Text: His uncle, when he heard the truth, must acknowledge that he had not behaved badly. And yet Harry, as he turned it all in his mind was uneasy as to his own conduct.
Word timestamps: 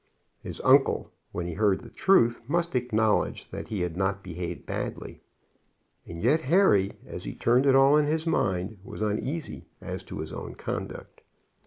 His 0.41 0.59
uncle, 0.61 1.11
when 1.31 1.45
he 1.45 1.53
heard 1.53 1.81
the 1.81 1.91
truth, 1.91 2.41
must 2.47 2.73
acknowledge 2.73 3.47
that 3.51 3.67
he 3.67 3.81
had 3.81 3.95
not 3.95 4.23
behaved 4.23 4.65
badly. 4.65 5.21
And 6.07 6.23
yet 6.23 6.41
Harry, 6.41 6.93
as 7.05 7.23
he 7.23 7.35
turned 7.35 7.67
it 7.67 7.75
all 7.75 7.95
in 7.97 8.07
his 8.07 8.25
mind 8.25 8.79
was 8.83 9.03
uneasy 9.03 9.67
as 9.79 10.01
to 10.05 10.17
his 10.21 10.33
own 10.33 10.55
conduct. 10.55 11.21